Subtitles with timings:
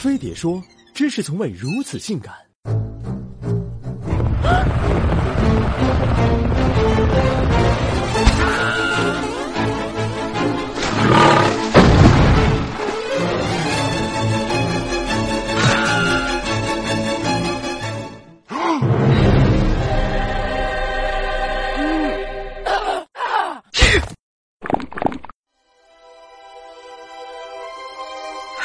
[0.00, 2.34] 飞碟说：“知识从未如此性感。”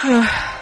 [0.01, 0.54] 不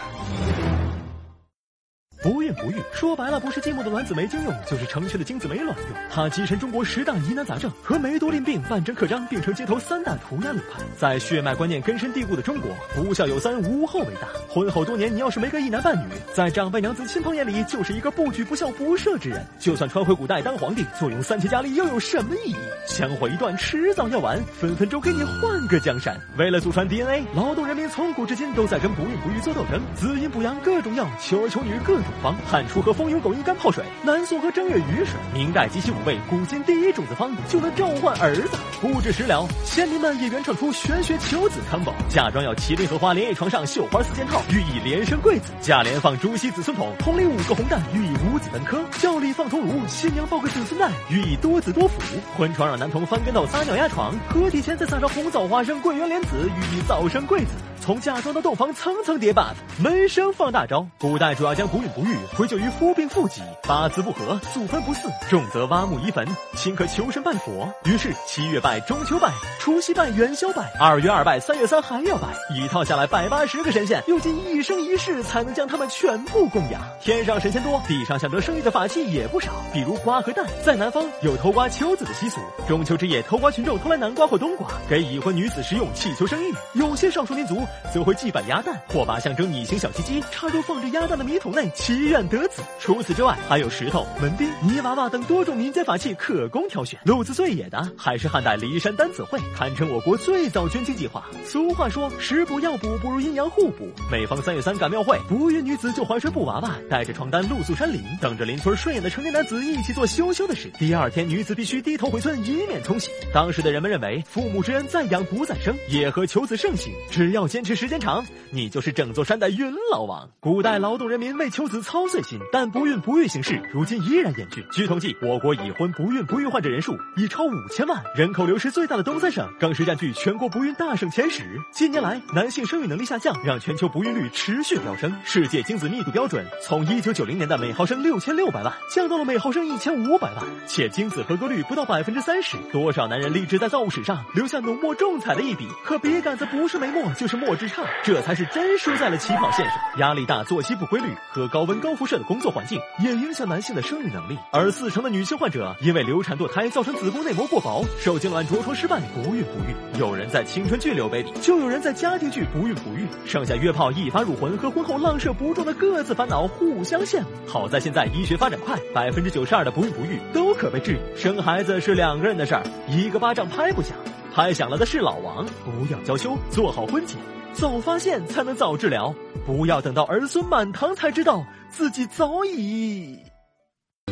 [2.54, 5.98] 孕不育，说白了不是寂寞的卵子没精用，就是成群的精子没卵用。
[6.10, 10.82] 它跻身中国十大疑难杂症，和梅多林病、半真克张并称街头三大涂鸦流派。
[10.98, 14.28] 在血脉观念根深蒂固的中国，不孝有三，无后为大。
[14.48, 19.44] 婚后多年，你要是没个一男半女，在长辈娘子亲朋眼里就是一个不举不孝不赦之人。
[19.60, 22.56] 就算穿回古代当皇帝，坐拥三千佳丽，又有什么意义？
[22.86, 26.16] 香火一断，迟早要完，分分钟给你换个江山。
[26.38, 32.04] 为了祖传 DNA，劳动人民从古至今都在跟不孕不育做斗争，滋阴补阳各种药，求儿求女各种。
[32.22, 38.58] 方汉初和风油狗一干泡水，南宋和正月雨水，明代集齐五味，古今第一种子方就能召唤儿子。
[38.82, 52.00] 不止食疗，先民们也原创出玄学求子 combo，嫁妆要麒麟和花连夜床上绣花四件套，寓意连生贵子；嫁帘放朱熹子孙桶，桶里五个红蛋，寓意五子登科；轿里放铜炉，新娘抱个子孙蛋，寓意多子多福；
[52.38, 57.52] 婚床让男童翻跟头撒尿压床，合体前再撒上红枣花生桂圆莲子，寓意早生贵子。
[57.84, 60.88] 从嫁妆到洞房，层层叠 buff，门生放大招。
[60.98, 66.26] 古代主要将不孕不育归咎于夫病妇疾、八字不合、祖坟不祀，重则挖墓移坟，
[66.56, 67.70] 轻可求神拜佛。
[67.84, 76.82] 于是七月拜，中秋拜，除夕拜，元宵拜，二月二拜，三月三还要拜，一套下来百八十个神仙，用尽一生一世才能将他们全部供养。
[77.02, 80.46] 天上神仙多，地上想得生育的法器也不少，比如瓜和蛋。
[80.64, 86.54] 在南方有偷瓜求子的习俗，中秋之夜偷瓜群众偷来南瓜或冬瓜，给已婚女子食用，祈求生育。
[86.76, 87.62] 有些少数民族。
[87.94, 92.62] 则会祭拜鸭蛋，或把象征拟形小鸡鸡插入放着鸭蛋的米桶内，祈愿得子。
[92.80, 97.00] 除此之外，还有石头、门钉、泥娃娃等多种民间法器可供挑选。
[97.06, 101.26] 路子最野的还是汉代骊山丹子会，堪称我国最早捐精计划。
[101.46, 103.90] 俗话说，食补药补不如阴阳互补。
[104.12, 110.72] 每逢三月三赶庙会，不孕女子就怀揣布娃娃，带着床单露宿山林，等着邻村顺眼的成年男子一起做羞羞的事。
[110.78, 113.10] 第二天，女子必须低头回村，以免冲喜。
[113.34, 117.63] 当时的人们认为，父母之恩再养不再生，野河求子盛行，只要坚。
[117.64, 120.30] 持时间长，你就是整座山的云老王。
[120.40, 124.64] 古代劳动人民为求子操碎心，但不孕不育形势如今依然严峻。
[124.72, 131.44] 据统计，我国已婚不孕不育患者人数已超五千万，人口流失最大的东三省更是占据全国不孕大省前十。
[131.72, 135.14] 近年来，男性生育能力下降，让全球不孕率持续飙升。
[135.24, 142.58] 世界精子密度标准从一九九零年的每毫升六千六百万降到了每毫升一千五百万，且精子合格率不到百分之三十。
[142.74, 147.53] 多少男人立志在造物史上留下浓墨重彩的一笔，可笔杆子不是没墨就是墨。
[147.56, 149.76] 之差，这才是真输在了起跑线上。
[149.98, 154.38] 压力大、作息不规律和高温高辐射的工作环境，也影响男性的生育能力。
[154.52, 160.00] 而四成的女性患者因为流产堕胎造成子宫内膜过薄，受精卵着床失败，不孕不育。
[160.00, 163.08] 有人在青春剧流 baby，就有人在家庭剧不孕不育。
[163.26, 167.28] 剩下约炮一发入魂和婚后浪射不中的各自烦恼互相羡慕。
[167.48, 171.00] 好在现在医学发展快，百分之九十二的不孕不育都可被治愈。
[171.16, 173.96] 生孩子是两个人的事儿，一个巴掌拍不响，
[174.34, 175.46] 拍响了的是老王。
[175.64, 177.18] 不要娇羞，做好婚检。
[177.54, 179.14] 早发现才能早治疗，
[179.46, 183.18] 不要等到儿孙满堂才知道自己早已。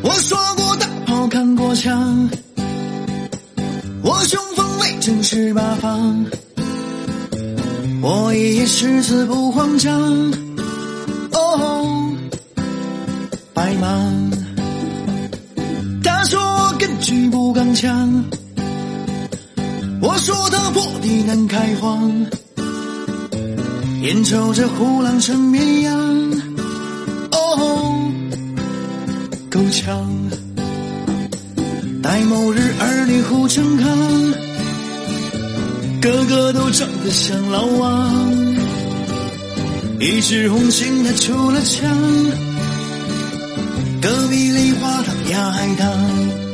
[0.03, 2.29] 我说过大炮看过枪，
[4.03, 6.25] 我雄风威震十八方，
[8.01, 9.93] 我一夜誓死不慌张。
[11.33, 12.15] 哦，
[13.53, 13.87] 白马，
[16.03, 18.23] 他说我根据不刚强，
[20.01, 22.11] 我说他破地难开荒。
[24.01, 25.95] 眼瞅着虎狼成绵羊，
[27.31, 28.11] 哦，
[29.47, 30.09] 够呛。
[32.01, 33.87] 待某日儿女护成康，
[36.01, 38.11] 个个都长得像老王。
[39.99, 41.87] 一枝红杏它出了墙，
[44.01, 46.50] 隔壁梨花堂压海棠。